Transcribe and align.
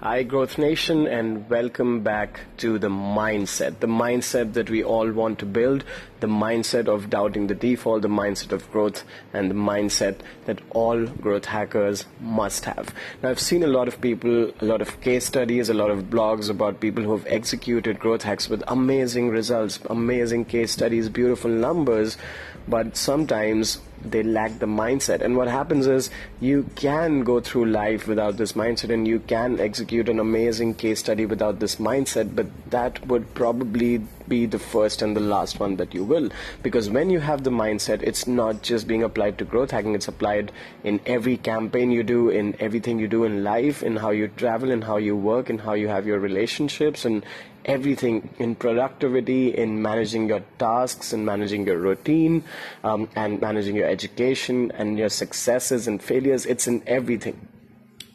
Hi, 0.00 0.22
Growth 0.22 0.58
Nation, 0.58 1.08
and 1.08 1.50
welcome 1.50 2.04
back 2.04 2.42
to 2.58 2.78
the 2.78 2.88
mindset. 2.88 3.80
The 3.80 3.88
mindset 3.88 4.52
that 4.52 4.70
we 4.70 4.84
all 4.84 5.10
want 5.10 5.40
to 5.40 5.44
build, 5.44 5.82
the 6.20 6.26
mindset 6.26 6.88
of 6.88 7.10
doubting 7.10 7.46
the 7.46 7.54
default, 7.54 8.02
the 8.02 8.08
mindset 8.08 8.52
of 8.52 8.70
growth, 8.70 9.04
and 9.32 9.50
the 9.50 9.54
mindset 9.54 10.16
that 10.46 10.60
all 10.70 11.06
growth 11.06 11.44
hackers 11.44 12.04
must 12.20 12.64
have. 12.64 12.94
Now, 13.22 13.30
I've 13.30 13.40
seen 13.40 13.62
a 13.62 13.68
lot 13.68 13.88
of 13.88 14.00
people, 14.00 14.52
a 14.60 14.64
lot 14.64 14.80
of 14.80 15.00
case 15.00 15.26
studies, 15.26 15.68
a 15.68 15.74
lot 15.74 15.90
of 15.90 16.04
blogs 16.04 16.50
about 16.50 16.80
people 16.80 17.04
who 17.04 17.12
have 17.12 17.26
executed 17.26 17.98
growth 17.98 18.22
hacks 18.22 18.48
with 18.48 18.62
amazing 18.68 19.28
results, 19.28 19.78
amazing 19.88 20.44
case 20.44 20.72
studies, 20.72 21.08
beautiful 21.08 21.50
numbers, 21.50 22.16
but 22.66 22.96
sometimes 22.96 23.80
they 24.04 24.22
lack 24.22 24.58
the 24.58 24.66
mindset. 24.66 25.22
And 25.22 25.36
what 25.36 25.48
happens 25.48 25.86
is 25.86 26.10
you 26.40 26.68
can 26.76 27.24
go 27.24 27.40
through 27.40 27.66
life 27.66 28.06
without 28.06 28.36
this 28.36 28.52
mindset 28.52 28.92
and 28.92 29.08
you 29.08 29.20
can 29.20 29.58
execute 29.58 30.08
an 30.08 30.20
amazing 30.20 30.74
case 30.74 31.00
study 31.00 31.26
without 31.26 31.60
this 31.60 31.76
mindset, 31.76 32.34
but 32.34 32.46
that 32.70 33.06
would 33.06 33.34
probably 33.34 34.02
be 34.28 34.46
the 34.46 34.58
first 34.58 35.02
and 35.02 35.16
the 35.16 35.20
last 35.20 35.60
one 35.60 35.76
that 35.76 35.94
you 35.94 36.04
will. 36.04 36.30
Because 36.62 36.90
when 36.90 37.10
you 37.10 37.20
have 37.20 37.44
the 37.44 37.50
mindset, 37.50 38.02
it's 38.02 38.26
not 38.26 38.62
just 38.62 38.86
being 38.86 39.02
applied 39.02 39.38
to 39.38 39.44
growth 39.44 39.70
hacking, 39.70 39.94
it's 39.94 40.08
applied 40.08 40.52
in 40.84 41.00
every 41.06 41.36
campaign 41.36 41.90
you 41.90 42.02
do, 42.02 42.28
in 42.28 42.56
everything 42.60 42.98
you 42.98 43.08
do 43.08 43.24
in 43.24 43.44
life, 43.44 43.82
in 43.82 43.96
how 43.96 44.10
you 44.10 44.28
travel, 44.28 44.70
in 44.70 44.82
how 44.82 44.96
you 44.96 45.16
work, 45.16 45.50
in 45.50 45.58
how 45.58 45.74
you 45.74 45.88
have 45.88 46.06
your 46.06 46.18
relationships, 46.18 47.04
and 47.04 47.24
everything 47.64 48.28
in 48.38 48.54
productivity, 48.54 49.54
in 49.54 49.82
managing 49.82 50.28
your 50.28 50.42
tasks, 50.58 51.12
and 51.12 51.24
managing 51.26 51.66
your 51.66 51.78
routine, 51.78 52.42
um, 52.84 53.08
and 53.14 53.40
managing 53.40 53.76
your 53.76 53.88
education 53.88 54.70
and 54.72 54.98
your 54.98 55.08
successes 55.08 55.86
and 55.86 56.02
failures. 56.02 56.46
It's 56.46 56.66
in 56.66 56.82
everything. 56.86 57.48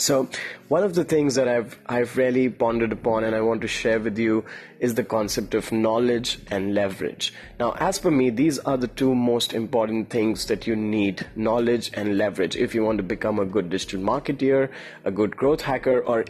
So 0.00 0.30
one 0.68 0.82
of 0.82 0.94
the 0.94 1.04
things 1.04 1.34
that 1.34 1.46
I've 1.46 1.78
I've 1.86 2.16
really 2.16 2.48
pondered 2.48 2.90
upon 2.90 3.24
and 3.24 3.36
I 3.36 3.42
want 3.42 3.60
to 3.60 3.68
share 3.68 4.00
with 4.00 4.18
you 4.18 4.46
is 4.78 4.94
the 4.94 5.04
concept 5.04 5.54
of 5.54 5.70
knowledge 5.72 6.38
and 6.50 6.74
leverage. 6.74 7.34
Now, 7.58 7.72
as 7.78 7.98
per 7.98 8.10
me, 8.10 8.30
these 8.30 8.58
are 8.60 8.78
the 8.78 8.88
two 8.88 9.14
most 9.14 9.52
important 9.52 10.08
things 10.08 10.46
that 10.46 10.66
you 10.66 10.74
need: 10.74 11.26
knowledge 11.36 11.90
and 11.92 12.16
leverage. 12.16 12.56
If 12.56 12.74
you 12.74 12.82
want 12.82 12.96
to 12.96 13.04
become 13.04 13.38
a 13.38 13.44
good 13.44 13.68
digital 13.68 14.00
marketeer, 14.00 14.70
a 15.04 15.10
good 15.10 15.36
growth 15.36 15.60
hacker, 15.60 16.00
or 16.00 16.24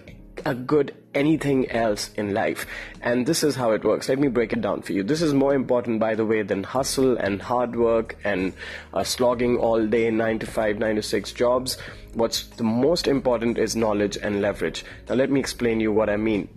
a 0.45 0.55
good 0.55 0.95
anything 1.15 1.71
else 1.71 2.11
in 2.15 2.35
life. 2.35 2.67
And 3.01 3.27
this 3.27 3.43
is 3.43 3.57
how 3.57 3.73
it 3.73 3.85
works. 3.85 4.09
Let 4.09 4.19
me 4.19 4.29
break 4.29 4.53
it 4.53 4.61
down 4.61 4.83
for 4.83 4.93
you. 4.93 5.03
This 5.03 5.23
is 5.23 5.35
more 5.35 5.55
important, 5.55 6.01
by 6.01 6.15
the 6.15 6.27
way, 6.27 6.43
than 6.43 6.63
hustle 6.63 7.17
and 7.17 7.43
hard 7.43 7.77
work 7.77 8.17
and 8.25 8.53
uh, 8.95 9.05
slogging 9.05 9.57
all 9.57 9.87
day, 9.87 10.11
nine 10.11 10.39
to 10.39 10.47
five, 10.47 10.79
nine 10.79 10.97
to 10.97 11.03
six 11.03 11.33
jobs. 11.33 11.79
What's 12.15 12.45
the 12.45 12.65
most 12.65 13.07
important 13.07 13.59
is 13.59 13.77
knowledge 13.77 14.17
and 14.17 14.41
leverage. 14.41 14.85
Now, 15.09 15.15
let 15.17 15.31
me 15.31 15.41
explain 15.41 15.81
you 15.81 15.93
what 15.93 16.11
I 16.11 16.17
mean. 16.17 16.49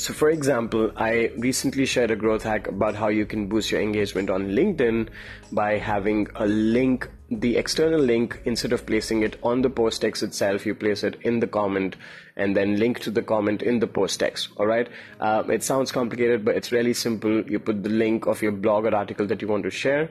So, 0.00 0.14
for 0.14 0.30
example, 0.30 0.92
I 0.96 1.30
recently 1.36 1.84
shared 1.84 2.10
a 2.10 2.16
growth 2.16 2.42
hack 2.42 2.68
about 2.68 2.94
how 2.94 3.08
you 3.08 3.26
can 3.26 3.48
boost 3.48 3.70
your 3.70 3.82
engagement 3.82 4.30
on 4.30 4.48
LinkedIn 4.48 5.10
by 5.52 5.76
having 5.76 6.26
a 6.36 6.46
link, 6.46 7.06
the 7.30 7.56
external 7.56 8.00
link, 8.00 8.40
instead 8.44 8.72
of 8.72 8.84
placing 8.86 9.22
it 9.22 9.38
on 9.42 9.62
the 9.62 9.70
post 9.70 10.00
text 10.00 10.22
itself, 10.22 10.66
you 10.66 10.74
place 10.74 11.04
it 11.04 11.16
in 11.22 11.38
the 11.38 11.46
comment 11.46 11.94
and 12.36 12.56
then 12.56 12.76
link 12.76 12.98
to 13.00 13.10
the 13.10 13.22
comment 13.22 13.62
in 13.62 13.78
the 13.78 13.86
post 13.86 14.18
text. 14.18 14.48
All 14.56 14.66
right. 14.66 14.88
Uh, 15.20 15.44
it 15.48 15.62
sounds 15.62 15.92
complicated, 15.92 16.44
but 16.44 16.56
it's 16.56 16.72
really 16.72 16.92
simple. 16.92 17.48
You 17.48 17.60
put 17.60 17.84
the 17.84 17.88
link 17.88 18.26
of 18.26 18.42
your 18.42 18.52
blog 18.52 18.84
or 18.84 18.94
article 18.94 19.26
that 19.26 19.40
you 19.40 19.48
want 19.48 19.62
to 19.62 19.70
share 19.70 20.10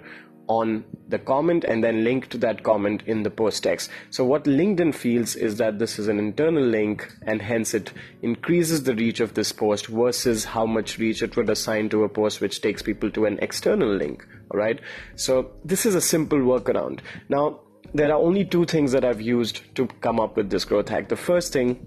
on 0.50 0.84
the 1.08 1.20
comment 1.20 1.64
and 1.64 1.84
then 1.84 2.04
link 2.04 2.28
to 2.28 2.38
that 2.40 2.64
comment 2.64 3.04
in 3.06 3.22
the 3.24 3.30
post 3.30 3.64
text. 3.64 3.90
So 4.10 4.26
what 4.26 4.46
LinkedIn 4.46 4.96
feels 4.96 5.36
is 5.36 5.58
that 5.58 5.78
this 5.78 6.00
is 6.00 6.08
an 6.08 6.18
internal 6.18 6.64
link 6.64 7.08
and 7.22 7.42
hence 7.42 7.74
it 7.76 7.94
increases 8.24 8.84
the 8.84 8.96
reach 8.96 9.20
of 9.20 9.36
this 9.36 9.52
post 9.52 9.88
versus 9.88 10.46
how 10.46 10.66
much 10.66 10.98
reach 10.98 11.22
it 11.22 11.38
would 11.38 11.50
assign 11.50 11.88
to 11.90 12.04
a 12.04 12.10
post 12.10 12.42
which 12.42 12.62
takes 12.62 12.82
people 12.82 13.12
to 13.12 13.26
an 13.26 13.38
external 13.42 13.90
link. 13.90 14.26
All 14.52 14.60
right. 14.60 14.82
So 15.16 15.52
this 15.64 15.86
is 15.86 15.94
a 15.94 16.02
simple 16.02 16.40
workaround. 16.40 17.02
Now, 17.30 17.62
there 17.94 18.12
are 18.12 18.20
only 18.20 18.44
two 18.44 18.66
things 18.66 18.92
that 18.92 19.06
I've 19.06 19.22
used 19.22 19.76
to 19.76 19.86
come 20.02 20.20
up 20.20 20.36
with 20.36 20.50
this 20.50 20.66
growth 20.66 20.90
hack. 20.90 21.10
The 21.10 21.16
first 21.16 21.54
thing 21.54 21.86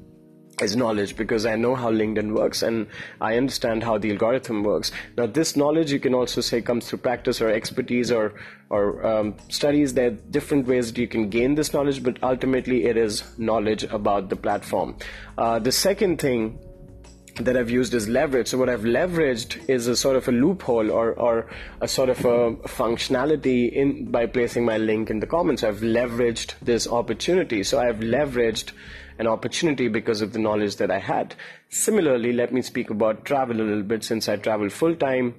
is 0.62 0.76
knowledge 0.76 1.16
because 1.16 1.46
I 1.46 1.56
know 1.56 1.74
how 1.74 1.90
LinkedIn 1.90 2.34
works 2.34 2.62
and 2.62 2.86
I 3.20 3.36
understand 3.36 3.82
how 3.84 3.98
the 3.98 4.10
algorithm 4.10 4.62
works. 4.62 4.90
Now, 5.16 5.26
this 5.26 5.56
knowledge 5.56 5.92
you 5.92 6.00
can 6.00 6.14
also 6.14 6.40
say 6.40 6.62
comes 6.62 6.88
through 6.88 7.00
practice 7.00 7.40
or 7.40 7.50
expertise 7.50 8.10
or 8.10 8.34
or 8.70 9.04
um, 9.06 9.34
studies. 9.48 9.94
There 9.94 10.08
are 10.08 10.10
different 10.10 10.66
ways 10.66 10.92
that 10.92 11.00
you 11.00 11.08
can 11.08 11.28
gain 11.28 11.54
this 11.54 11.72
knowledge, 11.72 12.02
but 12.02 12.22
ultimately 12.22 12.86
it 12.86 12.96
is 12.96 13.22
knowledge 13.38 13.84
about 13.84 14.30
the 14.30 14.36
platform. 14.36 14.96
Uh, 15.36 15.58
the 15.58 15.72
second 15.72 16.20
thing 16.20 16.58
that 17.44 17.56
I've 17.56 17.70
used 17.70 17.94
as 17.94 18.08
leverage. 18.08 18.48
So 18.48 18.58
what 18.58 18.68
I've 18.68 18.82
leveraged 18.82 19.68
is 19.68 19.86
a 19.86 19.96
sort 19.96 20.16
of 20.16 20.28
a 20.28 20.32
loophole 20.32 20.90
or, 20.90 21.12
or 21.12 21.50
a 21.80 21.88
sort 21.88 22.08
of 22.08 22.18
a 22.24 22.52
functionality 22.68 23.72
in 23.72 24.10
by 24.10 24.26
placing 24.26 24.64
my 24.64 24.78
link 24.78 25.10
in 25.10 25.20
the 25.20 25.26
comments. 25.26 25.62
I've 25.62 25.80
leveraged 25.80 26.54
this 26.60 26.86
opportunity. 26.86 27.62
So 27.62 27.80
I've 27.80 28.00
leveraged 28.00 28.72
an 29.18 29.26
opportunity 29.26 29.88
because 29.88 30.22
of 30.22 30.32
the 30.32 30.38
knowledge 30.38 30.76
that 30.76 30.90
I 30.90 30.98
had. 30.98 31.34
Similarly, 31.68 32.32
let 32.32 32.52
me 32.52 32.62
speak 32.62 32.90
about 32.90 33.24
travel 33.24 33.60
a 33.60 33.62
little 33.62 33.82
bit 33.82 34.04
since 34.04 34.28
I 34.28 34.36
travel 34.36 34.68
full 34.68 34.96
time 34.96 35.34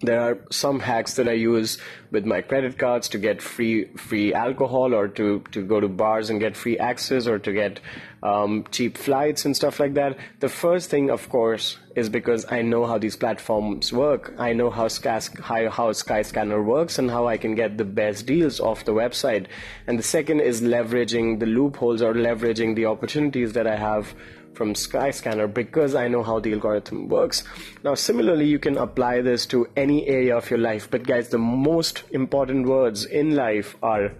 there 0.00 0.20
are 0.20 0.38
some 0.50 0.80
hacks 0.80 1.14
that 1.14 1.26
I 1.26 1.32
use 1.32 1.78
with 2.10 2.26
my 2.26 2.42
credit 2.42 2.78
cards 2.78 3.08
to 3.10 3.18
get 3.18 3.40
free 3.40 3.86
free 3.96 4.34
alcohol 4.34 4.94
or 4.94 5.08
to, 5.08 5.42
to 5.52 5.62
go 5.62 5.80
to 5.80 5.88
bars 5.88 6.28
and 6.28 6.38
get 6.38 6.56
free 6.56 6.78
access 6.78 7.26
or 7.26 7.38
to 7.38 7.52
get 7.52 7.80
um, 8.22 8.66
cheap 8.70 8.98
flights 8.98 9.44
and 9.44 9.56
stuff 9.56 9.80
like 9.80 9.94
that. 9.94 10.18
The 10.40 10.48
first 10.48 10.90
thing, 10.90 11.10
of 11.10 11.28
course, 11.28 11.78
is 11.94 12.08
because 12.10 12.44
I 12.52 12.60
know 12.60 12.84
how 12.84 12.98
these 12.98 13.16
platforms 13.16 13.92
work. 13.92 14.34
I 14.38 14.52
know 14.52 14.68
how, 14.68 14.88
Sky, 14.88 15.20
how, 15.40 15.92
Skyscanner 15.92 16.62
works 16.62 16.98
and 16.98 17.10
how 17.10 17.26
I 17.26 17.38
can 17.38 17.54
get 17.54 17.78
the 17.78 17.84
best 17.84 18.26
deals 18.26 18.60
off 18.60 18.84
the 18.84 18.92
website. 18.92 19.46
And 19.86 19.98
the 19.98 20.02
second 20.02 20.40
is 20.40 20.60
leveraging 20.60 21.40
the 21.40 21.46
loopholes 21.46 22.02
or 22.02 22.12
leveraging 22.12 22.74
the 22.74 22.86
opportunities 22.86 23.54
that 23.54 23.66
I 23.66 23.76
have 23.76 24.14
from 24.56 24.74
Skyscanner 24.74 25.52
because 25.52 25.94
I 25.94 26.08
know 26.08 26.22
how 26.22 26.40
the 26.40 26.52
algorithm 26.54 27.08
works. 27.08 27.44
Now, 27.84 27.94
similarly, 27.94 28.46
you 28.46 28.58
can 28.58 28.78
apply 28.78 29.20
this 29.20 29.46
to 29.46 29.68
any 29.76 30.06
area 30.08 30.36
of 30.36 30.50
your 30.50 30.58
life. 30.58 30.90
But, 30.90 31.06
guys, 31.06 31.28
the 31.28 31.38
most 31.38 32.02
important 32.10 32.66
words 32.66 33.04
in 33.04 33.36
life 33.36 33.76
are 33.82 34.12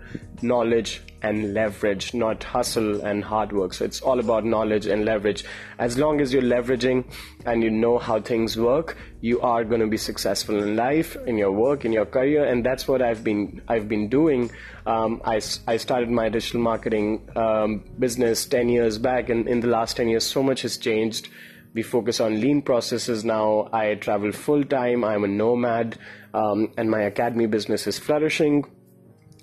knowledge 0.43 1.03
and 1.23 1.55
leverage, 1.55 2.15
not 2.15 2.45
hustle 2.45 3.01
and 3.01 3.25
hard 3.25 3.53
work. 3.53 3.75
So 3.75 3.85
it's 3.85 4.01
all 4.01 4.21
about 4.21 4.45
knowledge 4.45 4.87
and 4.87 5.05
leverage. 5.05 5.45
As 5.79 5.99
long 5.99 6.21
as 6.21 6.33
you're 6.33 6.43
leveraging 6.43 7.05
and 7.45 7.63
you 7.63 7.71
know 7.71 7.99
how 7.99 8.21
things 8.21 8.57
work, 8.57 8.97
you 9.21 9.41
are 9.41 9.65
going 9.65 9.81
to 9.81 9.87
be 9.87 9.97
successful 9.97 10.63
in 10.63 10.77
life, 10.77 11.17
in 11.27 11.39
your 11.39 11.53
work, 11.53 11.85
in 11.85 11.93
your 11.93 12.07
career, 12.07 12.45
and 12.45 12.65
that's 12.65 12.87
what 12.87 13.03
I've 13.03 13.25
been 13.25 13.63
I've 13.67 13.89
been 13.89 14.09
doing. 14.09 14.51
Um, 14.87 15.21
I, 15.25 15.41
I 15.67 15.79
started 15.79 16.11
my 16.11 16.29
digital 16.29 16.61
marketing 16.61 17.29
um, 17.35 17.85
business 17.99 18.47
ten 18.47 18.69
years 18.69 18.99
back, 18.99 19.29
and 19.31 19.49
in 19.49 19.61
the 19.61 19.69
last 19.69 19.97
ten 19.97 20.09
years, 20.09 20.25
so 20.25 20.43
much 20.43 20.63
has 20.63 20.77
changed. 20.77 21.29
We 21.75 21.83
focus 21.83 22.21
on 22.21 22.41
lean 22.41 22.63
processes 22.63 23.25
now. 23.25 23.69
I 23.73 23.95
travel 23.97 24.33
full 24.33 24.65
time. 24.65 25.05
I'm 25.05 25.25
a 25.25 25.29
nomad, 25.29 25.99
um, 26.33 26.73
and 26.79 26.91
my 26.91 27.03
academy 27.03 27.47
business 27.47 27.87
is 27.87 27.99
flourishing 27.99 28.65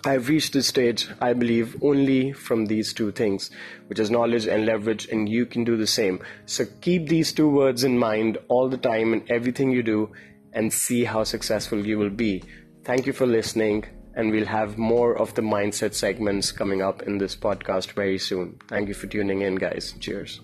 I've 0.05 0.27
reached 0.27 0.51
this 0.51 0.67
stage, 0.67 1.07
I 1.21 1.31
believe, 1.31 1.81
only 1.81 2.33
from 2.33 2.65
these 2.65 2.91
two 2.91 3.13
things, 3.13 3.49
which 3.87 3.99
is 3.99 4.11
knowledge 4.11 4.47
and 4.47 4.65
leverage, 4.65 5.07
and 5.07 5.29
you 5.29 5.45
can 5.45 5.63
do 5.63 5.77
the 5.77 5.87
same. 5.87 6.19
So 6.45 6.65
keep 6.81 7.07
these 7.07 7.31
two 7.31 7.49
words 7.49 7.85
in 7.85 7.97
mind 7.97 8.37
all 8.49 8.67
the 8.67 8.77
time 8.77 9.13
in 9.13 9.23
everything 9.29 9.71
you 9.71 9.81
do 9.81 10.11
and 10.51 10.73
see 10.73 11.05
how 11.05 11.23
successful 11.23 11.85
you 11.85 11.97
will 11.97 12.09
be. 12.09 12.43
Thank 12.83 13.05
you 13.05 13.13
for 13.13 13.25
listening, 13.25 13.85
and 14.13 14.29
we'll 14.29 14.45
have 14.45 14.77
more 14.77 15.17
of 15.17 15.35
the 15.35 15.41
mindset 15.41 15.93
segments 15.93 16.51
coming 16.51 16.81
up 16.81 17.03
in 17.03 17.17
this 17.17 17.35
podcast 17.37 17.93
very 17.93 18.17
soon. 18.17 18.59
Thank 18.67 18.89
you 18.89 18.93
for 18.93 19.07
tuning 19.07 19.41
in, 19.41 19.55
guys. 19.55 19.93
Cheers. 20.01 20.41